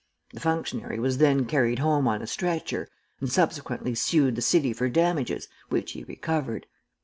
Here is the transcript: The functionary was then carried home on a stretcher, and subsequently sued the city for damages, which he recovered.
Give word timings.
The 0.33 0.39
functionary 0.39 0.97
was 0.97 1.19
then 1.19 1.45
carried 1.45 1.77
home 1.77 2.07
on 2.07 2.23
a 2.23 2.25
stretcher, 2.25 2.89
and 3.19 3.31
subsequently 3.31 3.93
sued 3.93 4.35
the 4.35 4.41
city 4.41 4.73
for 4.73 4.89
damages, 4.89 5.47
which 5.69 5.91
he 5.91 6.03
recovered. 6.03 6.65